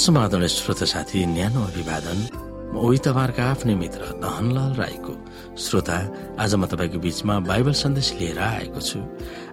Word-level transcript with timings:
समाधान 0.00 0.46
श्रोता 0.48 0.86
साथी 0.88 1.24
न्यानो 1.28 1.60
अभिवादन। 1.60 2.18
म 2.72 2.96
तपाईँहरूका 3.04 3.44
आफ्नै 3.52 3.74
मित्र 3.76 4.00
दहनलाल 4.24 4.72
राईको 4.80 5.12
श्रोता। 5.60 5.96
आज 6.40 6.54
म 6.56 6.64
तपाईँको 6.72 6.98
बीचमा 7.04 7.34
बाइबल 7.44 7.74
सन्देश 7.76 8.08
लिएर 8.16 8.38
आएको 8.40 8.80
छु। 8.80 8.98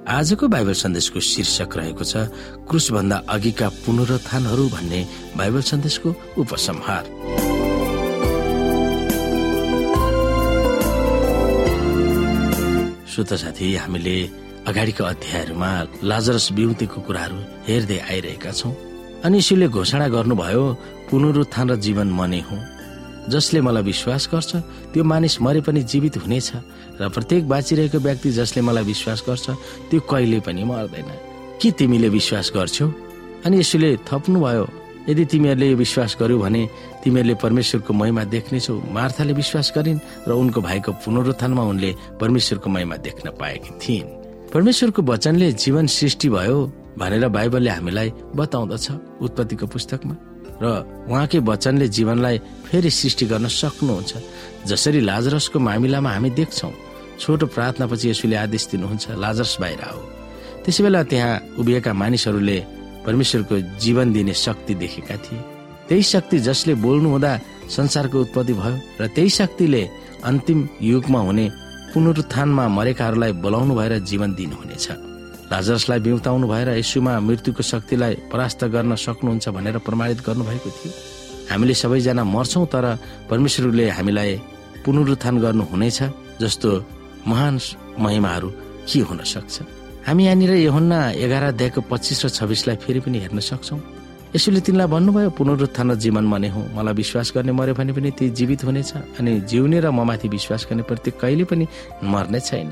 आजको 0.07 0.47
बाइबल 0.47 0.73
सन्देशको 0.83 1.19
शीर्षक 1.19 1.71
रहेको 1.77 2.03
छ 2.07 2.31
क्रुसभन्दा 2.63 3.17
अघिका 3.27 3.67
पुनरुत्थानहरू 3.83 4.65
भन्ने 4.71 5.01
बाइबल 5.35 5.61
सन्देशको 5.67 6.09
उपसंहार। 6.39 7.03
श्रोता 13.03 13.35
साथी 13.35 13.75
हामीले 13.83 14.17
अगाडिको 14.63 15.03
अध्यायहरूमा 15.03 15.71
लाजरस 16.07 16.47
बिउतेको 16.55 16.99
कुराहरू 17.03 17.37
हेर्दै 17.67 17.99
आइरहेका 17.99 18.51
छौँ। 18.55 18.75
अनि 19.25 19.37
यसुले 19.37 19.67
घोषणा 19.67 20.07
गर्नुभयो 20.07 20.63
पुनरुत्थान 21.09 21.69
र 21.69 21.75
जीवन 21.75 22.07
म 22.09 22.21
नै 22.31 22.41
हुँ। 22.47 22.61
जसले 23.27 23.59
मलाई 23.61 23.83
विश्वास 23.83 24.29
गर्छ 24.31 24.51
त्यो 24.93 25.03
मानिस 25.03 25.41
मरे 25.41 25.61
पनि 25.61 25.81
जीवित 25.83 26.17
हुनेछ 26.23 26.49
र 27.01 27.09
प्रत्येक 27.09 27.47
बाँचिरहेको 27.49 27.99
व्यक्ति 27.99 28.29
जसले 28.31 28.61
मलाई 28.61 28.83
विश्वास 28.83 29.23
गर्छ 29.27 29.45
त्यो 29.89 29.99
कहिले 29.99 30.39
पनि 30.39 30.63
मर्दैन। 30.63 31.09
के 31.59 31.71
तिमीले 31.71 32.09
विश्वास 32.09 32.51
गर्छौ? 32.55 32.87
अनि 33.45 33.59
यसुले 33.59 33.89
थप्नुभयो 34.07 34.65
यदि 35.09 35.23
तिमीहरूले 35.25 35.67
यो 35.69 35.75
विश्वास 35.75 36.17
गर्यो 36.19 36.37
भने 36.39 36.61
तिमीहरूले 37.03 37.35
परमेश्वरको 37.35 37.93
महिमा 37.93 38.23
देख्नेछौ। 38.23 38.75
मार्थाले 38.91 39.33
विश्वास 39.33 39.67
गरिन् 39.75 39.99
र 40.27 40.31
उनको 40.31 40.59
भाइको 40.61 40.91
पुनरुत्थानमा 41.03 41.63
उनले 41.63 41.91
परमेश्वरको 42.21 42.69
महिमा 42.69 42.95
देख्न 43.07 43.31
पाएकी 43.39 43.71
थिइन्। 43.81 44.07
परमेश्वरको 44.53 45.01
वचनले 45.01 45.51
जीवन 45.51 45.85
सृष्टि 45.87 46.29
भयो। 46.29 46.59
भनेर 46.97 47.27
बाइबलले 47.29 47.69
हामीलाई 47.69 48.09
बताउँदछ 48.35 48.85
उत्पत्तिको 49.21 49.65
पुस्तकमा। 49.73 50.15
र 50.57 50.65
उहाँकै 51.09 51.39
वचनले 51.45 51.87
जीवनलाई 51.93 52.37
फेरि 52.65 52.89
सृष्टि 52.89 53.25
गर्न 53.31 53.47
सक्नुहुन्छ। 53.47 54.11
जसरी 54.65 54.99
लाजरसको 55.05 55.57
मामिलामा 55.59 56.09
हामी 56.09 56.29
देख्छौ 56.33 56.71
छोटो 57.21 57.45
प्रार्थनापछि 57.53 58.09
यसुले 58.09 58.35
आदेश 58.35 58.63
दिनुहुन्छ 58.71 59.05
लाजरस 59.23 59.57
बाहिर 59.61 59.81
हो 59.85 60.01
त्यसै 60.65 60.81
बेला 60.83 61.01
त्यहाँ 61.11 61.41
उभिएका 61.61 61.91
मानिसहरूले 61.93 62.57
परमेश्वरको 63.05 63.55
जीवन 63.79 64.07
दिने 64.13 64.33
शक्ति 64.33 64.73
देखेका 64.81 65.15
थिए। 65.23 65.39
त्यही 65.87 66.03
शक्ति 66.03 66.37
जसले 66.43 66.73
बोल्नु 66.83 67.09
हुँदा 67.09 67.31
संसारको 67.69 68.17
उत्पत्ति 68.21 68.53
भयो 68.53 68.75
र 69.01 69.07
त्यही 69.15 69.29
शक्तिले 69.29 69.83
अन्तिम 70.25 70.59
युगमा 70.81 71.19
हुने 71.19 71.45
पुनरुत्थानमा 71.93 72.67
मरेकाहरूलाई 72.67 73.31
बोलाउनु 73.43 73.73
भएर 73.75 73.93
जीवन 74.09 74.29
दिनुहुनेछ। 74.35 74.87
लाजरसलाई 75.51 75.99
बिउताउनु 75.99 76.47
भएर 76.47 76.69
यसुमा 76.81 77.13
मृत्युको 77.19 77.63
शक्तिलाई 77.63 78.13
परास्त 78.31 78.63
गर्न 78.67 78.95
सक्नुहुन्छ 78.95 79.45
भनेर 79.55 79.77
प्रमाणित 79.87 80.19
गर्नुभएको 80.27 80.69
थियो। 80.69 80.91
हामीले 81.51 81.73
सबैजना 81.73 82.23
मर्छौँ 82.23 82.65
तर 82.67 82.85
परमेश्वरले 83.29 83.85
हामीलाई 83.97 84.31
पुनरुत्थान 84.83 85.35
गर्नुहुनेछ 85.39 85.99
जस्तो 86.41 86.69
महान 87.27 87.59
महिमाहरू 87.99 88.49
के 88.87 88.99
हुन 89.07 89.19
सक्छ? 89.23 89.55
हामी 90.07 90.23
यहाँनिर 90.25 90.51
यहुन्ना 90.67 90.99
एघार 91.15 91.43
अध्यायको 91.55 91.81
पच्चिस 91.91 92.25
र 92.25 92.29
छब्बिसलाई 92.29 92.75
फेरि 92.83 92.99
पनि 92.99 93.17
हेर्न 93.19 93.39
सक्छौँ। 93.39 93.79
यसोले 94.35 94.59
तिनलाई 94.59 94.87
भन्नुभयो 94.87 95.29
पुनरुत्थान 95.39 95.95
जीवन 95.95 96.25
मने 96.27 96.49
हो। 96.51 96.61
मलाई 96.75 96.93
विश्वास 96.93 97.31
गर्ने 97.35 97.51
मर्यो 97.51 97.73
भने 97.79 97.91
पनि 97.95 98.11
ती 98.11 98.29
जीवित 98.35 98.63
हुनेछ 98.67 99.19
अनि 99.19 99.31
जिउने 99.47 99.79
र 99.79 99.91
ममाथि 99.91 100.27
विश्वास 100.27 100.67
गर्ने 100.67 100.83
प्रति 100.83 101.11
कहिले 101.15 101.43
पनि 101.47 101.65
मर्ने 102.03 102.39
छैन। 102.39 102.71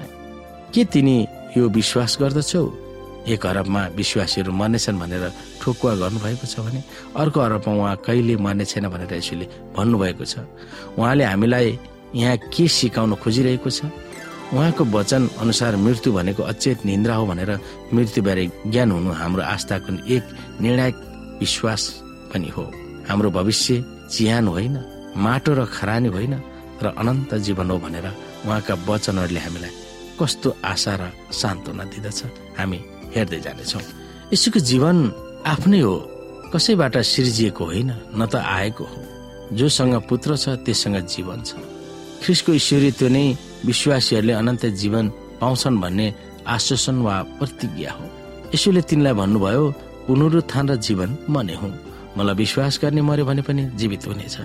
के 0.75 0.83
तिनी 0.91 1.17
यो 1.57 1.69
विश्वास 1.69 2.17
गर्दछौ? 2.21 2.63
एक 3.25 3.45
अरबमा 3.45 3.81
विश्वासीहरू 3.97 4.51
मर्नेछन् 4.51 4.99
भनेर 4.99 5.23
ठोकुवा 5.61 5.93
गर्नुभएको 5.97 6.45
छ 6.45 6.59
भने 6.61 6.81
अर्को 7.15 7.39
अरबमा 7.39 7.73
उहाँ 7.73 7.95
कहिले 8.05 8.35
मर्ने 8.37 8.65
छैन 8.65 8.85
भनेर 8.93 9.13
यसोले 9.13 9.45
भन्नुभएको 9.73 10.25
छ। 10.25 10.45
उहाँले 10.99 11.23
हामीलाई 11.23 11.79
यहाँ 12.15 12.37
के 12.53 12.67
सिकाउन 12.67 13.15
खोजिरहेको 13.17 13.69
छ? 13.69 13.89
उहाँको 14.53 14.83
वचन 14.85 15.21
अनुसार 15.41 15.75
मृत्यु 15.75 16.13
भनेको 16.13 16.43
अचेत 16.43 16.85
निन्द्रा 16.85 17.15
हो 17.15 17.25
भनेर 17.25 17.51
मृत्युबारे 17.93 18.45
ज्ञान 18.67 18.91
हुनु 18.91 19.11
हाम्रो 19.11 19.41
आस्थाको 19.41 20.05
एक 20.05 20.23
निर्णायक 20.61 20.95
विश्वास 21.41 21.81
पनि 22.29 22.49
हो। 22.53 22.63
हाम्रो 23.09 23.29
भविष्य 23.31 23.83
चिहान 24.13 24.47
होइन 24.47 24.75
माटो 25.17 25.53
र 25.57 25.65
खरानी 25.65 26.09
होइन 26.13 26.33
र 26.83 26.93
अनन्त 26.93 27.33
जीवन 27.41 27.71
हो 27.71 27.77
भनेर 27.79 28.05
उहाँका 28.45 28.73
वचनहरूले 28.85 29.39
हामीलाई 29.39 29.73
कस्तो 30.19 30.49
आशा 30.63 30.93
र 30.95 31.03
सान्त्वना 31.31 31.83
दिँदछ? 31.91 32.19
हामी 32.57 32.79
हेर्दै 33.15 33.39
जानेछौँ। 33.39 33.83
यसुको 34.33 34.59
जीवन 34.59 34.97
आफ्नै 35.45 35.79
हो। 35.79 35.95
कसैबाट 36.53 36.95
सिर्जिएको 36.97 37.63
होइन 37.65 37.91
न 38.15 38.21
त 38.25 38.35
आएको 38.35 38.83
हो। 38.83 38.99
जोसँग 39.55 39.95
पुत्र 40.09 40.37
छ 40.37 40.49
त्यससँग 40.65 40.97
जीवन 41.05 41.39
छ। 41.43 41.59
ख्रिसको 42.23 42.51
ईश्वरीत्व 42.53 43.07
नै 43.11 43.25
विश्वासीहरूले 43.65 44.33
अनन्त 44.33 44.65
जीवन 44.81 45.05
पाउँछन् 45.41 45.81
भन्ने 45.81 46.07
आश्वासन 46.47 46.97
वा 47.05 47.15
प्रतिज्ञा 47.39 47.91
हो। 47.91 48.05
यसुले 48.55 48.81
तिनलाई 48.81 49.13
भन्नुभयो 49.13 49.63
पुनरुत्थान 50.07 50.65
र 50.69 50.75
जीवन 50.75 51.09
म 51.29 51.35
नै 51.43 51.55
हुँ। 51.59 51.73
मलाई 52.17 52.35
विश्वास 52.35 52.79
गर्ने 52.81 53.01
मर्यो 53.01 53.25
भने 53.25 53.41
पनि 53.41 53.63
जीवित 53.75 54.07
हुनेछ। 54.07 54.37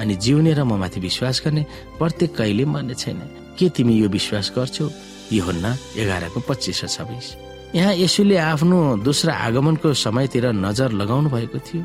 अनि 0.00 0.14
जिउने 0.16 0.52
र 0.54 0.64
म 0.64 0.80
माथि 0.80 1.00
विश्वास 1.00 1.42
गर्ने 1.44 1.62
प्रत्येक 1.98 2.30
कहिले 2.36 2.64
मर्ने 2.64 2.94
छैन। 2.94 3.20
के 3.58 3.68
तिमी 3.68 3.94
यो 4.00 4.08
विश्वास 4.08 4.52
गर्छौ? 4.56 4.88
योहन्ना 5.32 5.70
एघारको 5.96 6.40
पच्चिस 6.48 6.84
र 6.84 6.86
छब्बिस। 6.88 7.26
यहाँ 7.74 7.94
यसुले 7.94 8.36
आफ्नो 8.36 8.78
दोस्रो 9.04 9.32
आगमनको 9.32 9.92
समयतिर 9.94 10.44
नजर 10.56 10.92
लगाउनु 11.00 11.28
भएको 11.28 11.58
थियो। 11.58 11.84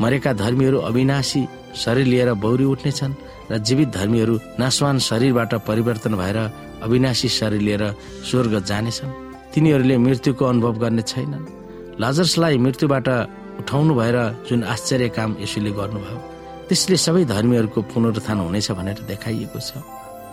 मरेका 0.00 0.32
धर्मीहरू 0.32 0.78
अविनाशी 0.88 1.42
शरीर 1.74 2.06
लिएर 2.06 2.32
बौरी 2.38 2.64
उठ्नेछन् 2.64 3.14
र 3.50 3.58
जीवित 3.58 3.88
धर्मीहरू 3.88 4.34
नासवान 4.58 4.98
शरीरबाट 4.98 5.54
परिवर्तन 5.68 6.14
भएर 6.16 6.38
अविनाशी 6.86 7.28
शरीर 7.28 7.60
लिएर 7.60 7.84
स्वर्ग 8.30 8.54
जानेछन् 8.64 9.12
तिनीहरूले 9.52 9.96
मृत्युको 9.98 10.44
अनुभव 10.44 10.74
गर्ने 10.78 11.02
छैनन्। 11.02 11.44
लाजर्सलाई 12.00 12.56
मृत्युबाट 12.64 13.08
उठाउनु 13.60 13.94
भएर 13.94 14.16
जुन 14.48 14.62
आश्चर्य 14.64 15.08
काम 15.18 15.36
यसुले 15.42 15.70
गर्नुभयो 15.74 16.18
त्यसले 16.68 16.96
सबै 16.96 17.24
धर्मीहरूको 17.34 17.80
पुनरुत्थान 17.92 18.38
हुनेछ 18.38 18.70
भनेर 18.78 18.98
देखाइएको 19.10 19.60
छ। 19.60 19.82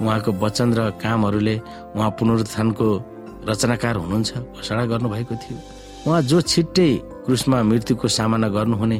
उहाँको 0.01 0.31
वचन 0.43 0.69
र 0.73 0.79
कामहरूले 1.01 1.55
उहाँ 1.95 2.11
पुनरुत्थानको 2.19 2.87
रचनाकार 3.49 3.95
हुनुहुन्छ 3.95 4.31
घोषणा 4.55 4.83
गर्नुभएको 4.91 5.35
थियो। 5.35 5.57
उहाँ 6.07 6.21
जो 6.29 6.41
छिट्टै 6.41 6.89
क्रुसमा 7.25 7.57
मृत्युको 7.63 8.07
सामना 8.07 8.47
गर्नुहुने 8.49 8.97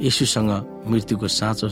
यसुसँग 0.00 0.50
मृत्युको 0.90 1.28
साँचो 1.28 1.68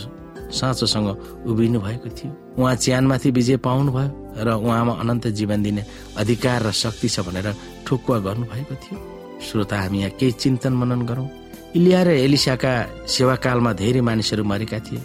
साँचोसँग 0.53 1.09
उभिनु 1.49 1.81
भएको 1.81 2.09
थियो। 2.17 2.33
उहाँ 2.59 2.75
च्यानमाथि 2.77 3.31
विजय 3.31 3.57
पाउनुभयो 3.67 4.45
र 4.45 4.49
उहाँमा 4.55 4.93
अनन्त 5.03 5.27
जीवन 5.39 5.63
दिने 5.63 5.83
अधिकार 6.19 6.63
र 6.67 6.71
शक्ति 6.73 7.09
छ 7.09 7.21
भनेर 7.27 7.49
ठोकुवा 7.87 8.19
गर्नुभएको 8.27 8.75
थियो। 8.75 8.99
श्रोता 9.41 9.77
हामी 9.81 9.99
यहाँ 9.99 10.11
केही 10.19 10.33
चिन्तन 10.33 10.73
मनन 10.73 11.03
गरौँ। 11.07 11.29
इलिया 11.77 12.03
र 12.03 12.09
एलिसाका 12.25 12.73
सेवाकालमा 13.09 13.73
धेरै 13.73 14.01
मानिसहरू 14.01 14.45
मरेका 14.45 14.79
थिए। 14.79 15.03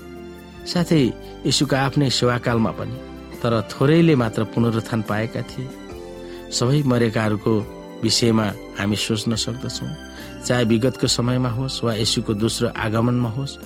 साथै 0.69 1.01
यसुका 1.45 1.77
आफ्नै 1.81 2.09
सेवाकालमा 2.09 2.71
पनि। 2.77 2.97
तर 3.41 3.53
थोरैले 3.71 4.15
मात्र 4.15 4.43
पुनरुत्थान 4.53 5.01
पाएका 5.09 5.41
थिए। 5.49 5.67
सबै 6.51 6.83
मरेकाहरूको 6.91 7.53
विषयमा 8.03 8.45
हामी 8.79 8.95
सोच्न 8.95 9.35
सक्दछौँ। 9.35 9.89
चाहे 10.45 10.63
विगतको 10.71 11.07
समयमा 11.07 11.49
होस् 11.49 11.83
वा 11.83 11.93
यसुको 11.95 12.33
दोस्रो 12.33 12.67
आगमनमा 12.75 13.29
होस् 13.37 13.59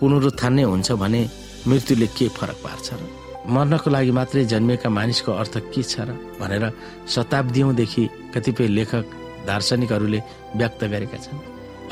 पुनरुत्थान 0.00 0.52
नै 0.54 0.62
हुन्छ 0.62 0.92
भने 1.02 1.22
मृत्युले 1.68 2.06
के 2.16 2.28
फरक 2.36 2.58
पार्छ 2.64 2.88
र? 2.92 3.00
मर्नको 3.44 3.88
लागि 3.90 4.12
मात्रै 4.18 4.44
जन्मिएका 4.52 4.88
मानिसको 4.88 5.32
अर्थ 5.32 5.54
के 5.72 5.82
छ 5.82 5.94
र? 6.08 6.16
भनेर 6.40 6.64
शताब्दीदेखि 7.08 8.04
कतिपय 8.34 8.66
लेखक 8.76 9.04
दार्शनिकहरूले 9.48 10.20
व्यक्त 10.56 10.80
गरेका 10.92 11.18
छन्। 11.24 11.38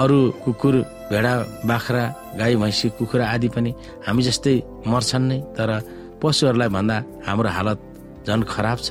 अरू 0.01 0.19
कुकुर 0.45 0.75
भेडा 1.13 1.35
बाख्रा 1.69 2.05
गाई 2.41 2.57
भैँसी 2.57 2.89
कुखुरा 2.97 3.25
आदि 3.29 3.49
पनि 3.53 3.71
हामी 4.09 4.23
जस्तै 4.25 4.55
मर्छन् 4.89 5.29
नै 5.29 5.39
तर 5.57 5.71
पशुहरूलाई 6.23 6.69
भन्दा 6.77 6.97
हाम्रो 7.27 7.49
हालत 7.57 7.79
झन् 8.27 8.43
खराब 8.53 8.79
छ 8.87 8.91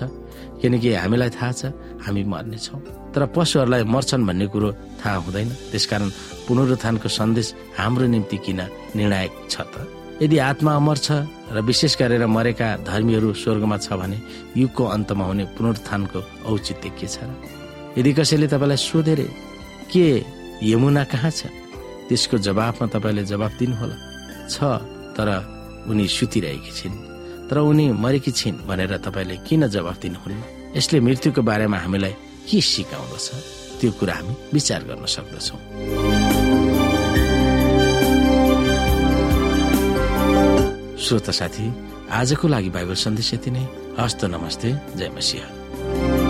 किनकि 0.62 0.90
हामीलाई 1.04 1.30
थाहा 1.38 1.52
छ 1.60 1.62
हामी 2.04 2.22
मर्नेछौँ 2.32 2.80
तर 3.14 3.26
पशुहरूलाई 3.36 3.84
मर्छन् 3.96 4.28
भन्ने 4.28 4.46
कुरो 4.54 4.70
थाहा 5.02 5.18
हुँदैन। 5.26 5.50
त्यसकारण 5.72 6.10
पुनरुत्थानको 6.48 7.08
सन्देश 7.10 7.48
हाम्रो 7.80 8.06
निम्ति 8.14 8.38
किन 8.46 8.60
निर्णायक 8.96 9.32
छ 9.52 9.56
त? 9.74 9.76
यदि 10.22 10.38
आत्मा 10.38 10.72
अमर 10.76 10.98
छ 10.98 11.12
र 11.52 11.58
विशेष 11.66 11.94
गरेर 12.00 12.26
मरेका 12.28 12.68
धर्मीहरू 12.88 13.34
स्वर्गमा 13.42 13.78
छ 13.84 13.88
भने 14.00 14.18
युगको 14.56 14.84
अन्तमा 14.96 15.26
हुने 15.26 15.44
पुनरुत्थानको 15.58 16.20
औचित्य 16.48 16.90
के 17.00 17.08
छ 17.08 17.18
यदि 17.98 18.12
कसैले 18.14 18.48
तपाईँलाई 18.48 18.80
सोधेर 18.80 19.20
के 19.92 20.08
यमुना 20.64 21.04
कहाँ 21.12 21.32
छ? 21.32 21.52
त्यसको 22.08 22.38
जवाफमा 22.38 22.88
तपाईँले 22.94 23.24
जवाफ 23.28 23.52
दिनुहोला। 23.60 23.98
छ 24.48 24.56
तर 25.18 25.30
उनी 25.90 26.08
सुतिरहेकी 26.08 26.72
छिन्। 26.72 27.11
तर 27.52 27.58
उनी 27.60 27.92
मरेकी 27.92 28.32
छिन् 28.32 28.64
भनेर 28.64 28.98
तपाईँले 29.04 29.36
किन 29.44 29.68
जवाफ 29.68 30.00
दिनुहुन्न? 30.00 30.72
यसले 30.76 31.00
मृत्युको 31.00 31.42
बारेमा 31.44 31.78
हामीलाई 31.78 32.16
के 32.48 32.62
सिकाउँदछ? 32.64 33.28
त्यो 33.80 33.92
कुरा 33.92 34.14
हामी 34.16 34.34
विचार 34.54 34.82
गर्न 34.88 35.04
सक्दछौँ। 35.04 35.60
श्रोता 40.96 41.32
साथी 41.32 41.68
आजको 42.08 42.48
लागि 42.48 42.70
बाइबल 42.72 42.96
सन्देश 42.96 43.34
यति 43.34 43.52
नै। 43.52 43.68
हस्त 44.00 44.26
नमस्ते 44.32 44.70
जय 44.96 45.10
मसिंह। 45.12 46.21